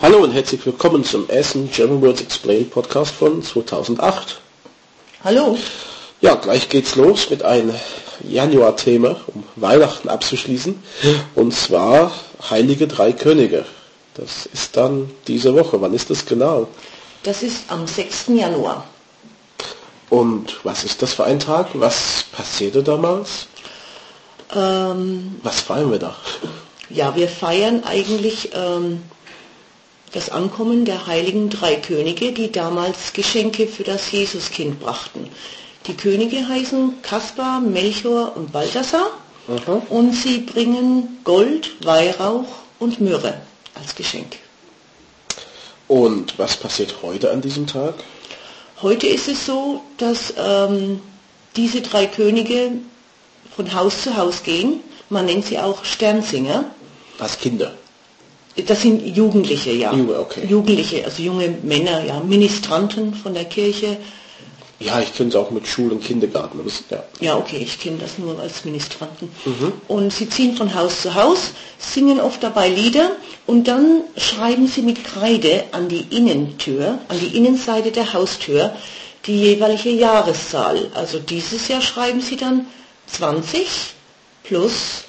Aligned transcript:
Hallo 0.00 0.18
und 0.18 0.32
herzlich 0.32 0.64
willkommen 0.64 1.04
zum 1.04 1.28
ersten 1.28 1.70
German 1.70 2.00
Words 2.02 2.22
Explained 2.22 2.70
Podcast 2.70 3.12
von 3.14 3.42
2008. 3.42 4.40
Hallo. 5.24 5.58
Ja, 6.20 6.34
gleich 6.36 6.68
geht's 6.68 6.96
los 6.96 7.28
mit 7.30 7.42
einem 7.42 7.74
Januar-Thema, 8.26 9.20
um 9.26 9.44
Weihnachten 9.56 10.08
abzuschließen. 10.08 10.82
Und 11.34 11.54
zwar 11.54 12.12
Heilige 12.48 12.86
Drei 12.88 13.12
Könige. 13.12 13.64
Das 14.14 14.46
ist 14.46 14.76
dann 14.76 15.10
diese 15.26 15.54
Woche. 15.54 15.80
Wann 15.80 15.94
ist 15.94 16.10
das 16.10 16.24
genau? 16.26 16.68
Das 17.22 17.42
ist 17.42 17.64
am 17.68 17.86
6. 17.86 18.28
Januar. 18.28 18.86
Und 20.08 20.58
was 20.64 20.82
ist 20.84 21.02
das 21.02 21.12
für 21.14 21.24
ein 21.24 21.38
Tag? 21.38 21.68
Was 21.74 22.24
passierte 22.32 22.82
damals? 22.82 23.46
Ähm, 24.54 25.38
Was 25.42 25.60
feiern 25.60 25.90
wir 25.90 25.98
da? 25.98 26.16
ja, 26.88 27.14
wir 27.14 27.28
feiern 27.28 27.84
eigentlich 27.84 28.50
ähm, 28.52 29.02
das 30.12 30.30
Ankommen 30.30 30.84
der 30.84 31.06
heiligen 31.06 31.50
drei 31.50 31.76
Könige, 31.76 32.32
die 32.32 32.50
damals 32.50 33.12
Geschenke 33.12 33.66
für 33.66 33.84
das 33.84 34.10
Jesuskind 34.10 34.80
brachten. 34.80 35.28
Die 35.86 35.96
Könige 35.96 36.48
heißen 36.48 37.02
Kaspar, 37.02 37.60
Melchior 37.60 38.36
und 38.36 38.52
Balthasar 38.52 39.10
Aha. 39.48 39.82
und 39.88 40.12
sie 40.12 40.38
bringen 40.38 41.20
Gold, 41.24 41.84
Weihrauch 41.84 42.46
und 42.78 43.00
Myrrhe 43.00 43.40
als 43.74 43.94
Geschenk. 43.94 44.36
Und 45.88 46.38
was 46.38 46.56
passiert 46.56 46.96
heute 47.02 47.30
an 47.30 47.40
diesem 47.40 47.66
Tag? 47.66 47.94
Heute 48.82 49.06
ist 49.06 49.28
es 49.28 49.44
so, 49.46 49.82
dass 49.98 50.34
ähm, 50.38 51.00
diese 51.56 51.80
drei 51.80 52.06
Könige 52.06 52.72
von 53.54 53.74
Haus 53.74 54.02
zu 54.02 54.16
Haus 54.16 54.42
gehen. 54.42 54.80
Man 55.08 55.26
nennt 55.26 55.46
sie 55.46 55.58
auch 55.58 55.84
Sternsinger. 55.84 56.64
Als 57.18 57.38
Kinder. 57.38 57.74
Das 58.66 58.82
sind 58.82 59.16
Jugendliche, 59.16 59.72
ja. 59.72 59.92
Junge, 59.94 60.18
okay. 60.18 60.46
Jugendliche, 60.46 61.04
also 61.04 61.22
junge 61.22 61.54
Männer, 61.62 62.04
ja, 62.04 62.20
Ministranten 62.20 63.14
von 63.14 63.32
der 63.32 63.44
Kirche. 63.44 63.96
Ja, 64.80 64.98
ich 64.98 65.14
kenne 65.14 65.28
es 65.28 65.36
auch 65.36 65.50
mit 65.50 65.68
Schule 65.68 65.94
und 65.94 66.02
Kindergarten. 66.02 66.58
Es, 66.66 66.82
ja. 66.90 67.04
Ja, 67.20 67.36
okay, 67.36 67.58
ich 67.58 67.78
kenne 67.78 67.98
das 67.98 68.18
nur 68.18 68.38
als 68.40 68.64
Ministranten. 68.64 69.30
Und 69.88 70.12
sie 70.12 70.28
ziehen 70.28 70.56
von 70.56 70.74
Haus 70.74 71.02
zu 71.02 71.14
Haus, 71.14 71.50
singen 71.78 72.18
oft 72.18 72.42
dabei 72.42 72.68
Lieder 72.68 73.12
und 73.46 73.68
dann 73.68 74.02
schreiben 74.16 74.66
sie 74.66 74.80
mit 74.80 75.04
Kreide 75.04 75.64
an 75.72 75.88
die 75.88 76.06
Innentür, 76.10 76.98
an 77.08 77.20
die 77.20 77.36
Innenseite 77.36 77.92
der 77.92 78.14
Haustür, 78.14 78.74
die 79.26 79.36
jeweilige 79.36 79.90
Jahreszahl. 79.90 80.90
Also 80.94 81.18
dieses 81.18 81.68
Jahr 81.68 81.82
schreiben 81.82 82.22
sie 82.22 82.36
dann 82.36 82.66
20 83.06 83.66
plus 84.44 85.04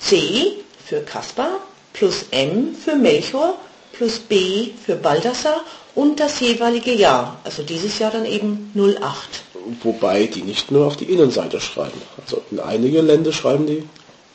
C 0.00 0.63
für 0.84 1.00
Kaspar, 1.00 1.60
plus 1.92 2.26
M 2.30 2.74
für 2.74 2.96
Melchior, 2.96 3.54
plus 3.92 4.18
B 4.18 4.70
für 4.84 4.96
Balthasar 4.96 5.60
und 5.94 6.20
das 6.20 6.40
jeweilige 6.40 6.92
Jahr. 6.92 7.38
Also 7.44 7.62
dieses 7.62 7.98
Jahr 7.98 8.10
dann 8.10 8.26
eben 8.26 8.72
08. 8.74 9.42
Wobei 9.82 10.26
die 10.26 10.42
nicht 10.42 10.70
nur 10.70 10.86
auf 10.86 10.96
die 10.96 11.04
Innenseite 11.04 11.60
schreiben. 11.60 12.00
Also 12.20 12.42
in 12.50 12.60
einigen 12.60 13.06
Ländern 13.06 13.32
schreiben 13.32 13.66
die 13.66 13.84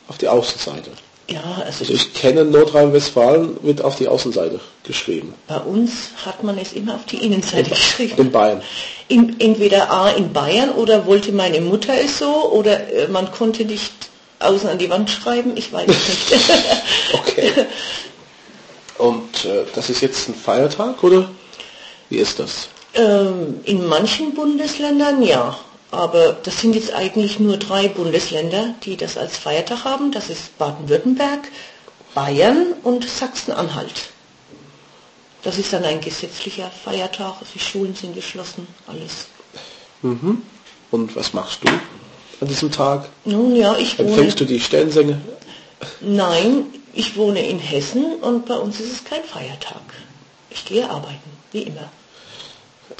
auf 0.08 0.18
die 0.18 0.28
Außenseite. 0.28 0.90
Ja, 1.28 1.40
also 1.64 1.84
Also 1.84 1.92
ich 1.92 2.12
kenne 2.14 2.44
Nordrhein-Westfalen 2.44 3.58
wird 3.62 3.82
auf 3.82 3.94
die 3.94 4.08
Außenseite 4.08 4.58
geschrieben. 4.82 5.32
bei 5.46 5.58
uns 5.58 6.10
hat 6.26 6.42
man 6.42 6.58
es 6.58 6.72
immer 6.72 6.96
auf 6.96 7.04
die 7.06 7.18
Innenseite 7.24 7.70
geschrieben. 7.70 8.14
In 8.18 8.32
Bayern. 8.32 8.62
In, 9.06 9.38
entweder 9.38 9.88
A 9.90 10.10
in 10.10 10.32
Bayern 10.32 10.70
oder 10.70 11.06
wollte 11.06 11.30
meine 11.30 11.60
Mutter 11.60 11.92
es 12.02 12.18
so 12.18 12.50
oder 12.50 12.92
äh, 12.92 13.06
man 13.06 13.30
konnte 13.30 13.64
nicht 13.64 14.09
außen 14.40 14.68
an 14.68 14.78
die 14.78 14.90
Wand 14.90 15.10
schreiben, 15.10 15.56
ich 15.56 15.72
weiß 15.72 15.88
es 15.88 16.08
nicht. 16.30 16.50
Okay. 17.12 17.66
Und 18.98 19.44
äh, 19.44 19.64
das 19.74 19.88
ist 19.88 20.02
jetzt 20.02 20.28
ein 20.28 20.34
Feiertag 20.34 21.02
oder 21.02 21.30
wie 22.10 22.18
ist 22.18 22.38
das? 22.38 22.68
Ähm, 22.94 23.60
in 23.64 23.86
manchen 23.86 24.34
Bundesländern 24.34 25.22
ja, 25.22 25.58
aber 25.90 26.32
das 26.42 26.60
sind 26.60 26.74
jetzt 26.74 26.92
eigentlich 26.92 27.38
nur 27.38 27.56
drei 27.56 27.88
Bundesländer, 27.88 28.74
die 28.84 28.96
das 28.96 29.16
als 29.16 29.38
Feiertag 29.38 29.84
haben. 29.84 30.12
Das 30.12 30.28
ist 30.28 30.56
Baden-Württemberg, 30.58 31.48
Bayern 32.14 32.74
und 32.82 33.08
Sachsen-Anhalt. 33.08 34.10
Das 35.42 35.56
ist 35.56 35.72
dann 35.72 35.84
ein 35.84 36.00
gesetzlicher 36.00 36.70
Feiertag, 36.70 37.36
also 37.40 37.46
die 37.54 37.60
Schulen 37.60 37.94
sind 37.94 38.14
geschlossen, 38.14 38.66
alles. 38.86 39.28
Mhm. 40.02 40.42
Und 40.90 41.16
was 41.16 41.32
machst 41.32 41.64
du 41.64 41.70
an 42.40 42.48
diesem 42.48 42.70
Tag? 42.70 43.08
Nun 43.24 43.54
ja, 43.56 43.76
ich 43.76 43.98
wohne... 43.98 44.08
Empfängst 44.08 44.40
du 44.40 44.44
die 44.44 44.60
Sternsänger? 44.60 45.18
Nein, 46.00 46.66
ich 46.92 47.16
wohne 47.16 47.46
in 47.46 47.58
Hessen 47.58 48.16
und 48.20 48.46
bei 48.46 48.56
uns 48.56 48.80
ist 48.80 48.92
es 48.92 49.04
kein 49.04 49.22
Feiertag. 49.24 49.82
Ich 50.50 50.64
gehe 50.64 50.88
arbeiten, 50.88 51.30
wie 51.52 51.62
immer. 51.62 51.90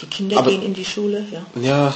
Die 0.00 0.06
Kinder 0.06 0.38
Aber- 0.38 0.50
gehen 0.50 0.62
in 0.62 0.74
die 0.74 0.84
Schule, 0.84 1.24
ja. 1.30 1.44
Ja, 1.60 1.94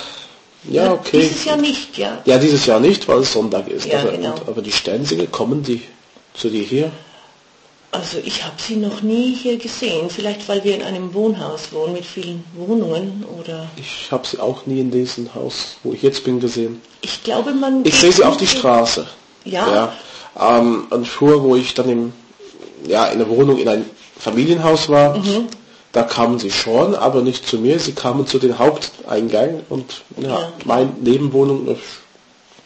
ja, 0.68 0.92
okay. 0.92 1.20
Dieses 1.20 1.44
Jahr 1.44 1.56
nicht, 1.58 1.98
ja. 1.98 2.22
Ja, 2.24 2.38
dieses 2.38 2.64
Jahr 2.66 2.80
nicht, 2.80 3.06
weil 3.06 3.18
es 3.18 3.32
Sonntag 3.32 3.68
ist. 3.68 3.86
Ja, 3.86 4.00
aber, 4.00 4.12
genau. 4.12 4.32
und, 4.32 4.48
aber 4.48 4.62
die 4.62 4.72
Sternsinger, 4.72 5.26
kommen 5.26 5.62
die 5.62 5.82
zu 6.32 6.48
dir 6.48 6.62
hier? 6.62 6.90
Also 7.94 8.18
ich 8.24 8.42
habe 8.44 8.56
sie 8.60 8.76
noch 8.76 9.02
nie 9.02 9.34
hier 9.34 9.56
gesehen. 9.56 10.10
Vielleicht 10.10 10.48
weil 10.48 10.64
wir 10.64 10.74
in 10.74 10.82
einem 10.82 11.14
Wohnhaus 11.14 11.72
wohnen 11.72 11.92
mit 11.92 12.04
vielen 12.04 12.44
Wohnungen 12.56 13.24
oder 13.40 13.68
Ich 13.76 14.08
habe 14.10 14.26
sie 14.26 14.38
auch 14.40 14.66
nie 14.66 14.80
in 14.80 14.90
diesem 14.90 15.32
Haus, 15.34 15.76
wo 15.84 15.92
ich 15.92 16.02
jetzt 16.02 16.24
bin, 16.24 16.40
gesehen. 16.40 16.82
ich 17.02 17.22
glaube 17.22 17.52
man. 17.54 17.84
Ich 17.84 17.94
sehe 18.00 18.10
sie 18.12 18.24
auf 18.24 18.36
die 18.36 18.46
Straße. 18.48 19.06
Ja. 19.44 19.92
ja. 20.36 20.58
Ähm, 20.58 20.86
und 20.90 21.06
früher, 21.06 21.42
wo 21.42 21.54
ich 21.54 21.74
dann 21.74 21.88
im, 21.88 22.12
ja, 22.86 23.06
in 23.06 23.18
der 23.20 23.28
Wohnung 23.28 23.58
in 23.58 23.68
ein 23.68 23.84
Familienhaus 24.18 24.88
war, 24.88 25.16
Mhm. 25.18 25.46
da 25.92 26.02
kamen 26.02 26.38
sie 26.40 26.50
schon, 26.50 26.94
aber 26.96 27.22
nicht 27.22 27.46
zu 27.46 27.58
mir. 27.58 27.78
Sie 27.78 27.92
kamen 27.92 28.26
zu 28.26 28.38
den 28.40 28.58
Haupteingang 28.58 29.60
und 29.68 30.02
ja, 30.20 30.28
Ja. 30.40 30.52
meine 30.64 30.90
Nebenwohnung 31.00 31.76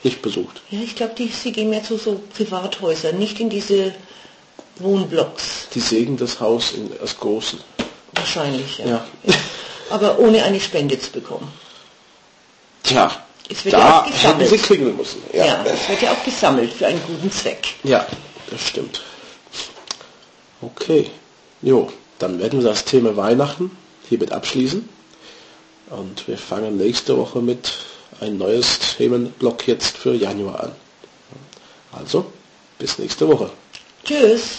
nicht 0.04 0.22
besucht. 0.22 0.62
Ja, 0.70 0.78
ich 0.82 0.94
glaube, 0.94 1.12
die- 1.18 1.28
sie 1.28 1.52
gehen 1.52 1.68
mehr 1.68 1.82
zu 1.84 1.98
so 1.98 2.18
Privathäusern, 2.34 3.18
nicht 3.18 3.38
in 3.40 3.50
diese 3.50 3.92
Wohnblocks. 4.80 5.68
Die 5.74 5.80
sägen 5.80 6.16
das 6.16 6.40
Haus 6.40 6.72
in, 6.72 6.90
als 7.00 7.18
Großen. 7.18 7.60
Wahrscheinlich, 8.14 8.78
ja. 8.78 8.86
Ja. 8.86 9.06
Aber 9.90 10.18
ohne 10.18 10.42
eine 10.42 10.60
Spende 10.60 10.98
zu 10.98 11.10
bekommen. 11.10 11.50
Tja, 12.82 13.10
Es 13.48 13.64
wird 13.64 13.72
ja 13.74 13.78
da 13.80 14.00
auch 14.00 14.04
hätten 14.06 14.12
gesammelt. 14.14 14.50
sie 14.50 14.58
klingeln 14.58 14.96
müssen. 14.96 15.22
Ja. 15.32 15.46
Ja. 15.46 15.64
es 15.64 15.88
wird 15.88 16.02
ja 16.02 16.12
auch 16.12 16.24
gesammelt 16.24 16.72
für 16.72 16.86
einen 16.86 17.00
guten 17.06 17.30
Zweck. 17.30 17.74
ja, 17.84 18.06
das 18.50 18.60
stimmt. 18.66 19.02
Okay, 20.60 21.10
jo, 21.62 21.90
dann 22.18 22.38
werden 22.40 22.60
wir 22.62 22.68
das 22.68 22.84
Thema 22.84 23.16
Weihnachten 23.16 23.70
hiermit 24.08 24.32
abschließen. 24.32 24.88
Und 25.90 26.26
wir 26.28 26.36
fangen 26.36 26.76
nächste 26.76 27.16
Woche 27.16 27.40
mit 27.40 27.72
ein 28.20 28.36
neues 28.36 28.78
Themenblock 28.96 29.66
jetzt 29.68 29.96
für 29.96 30.14
Januar 30.14 30.64
an. 30.64 30.72
Also, 31.92 32.30
bis 32.78 32.98
nächste 32.98 33.28
Woche. 33.28 33.50
Tschüss. 34.04 34.58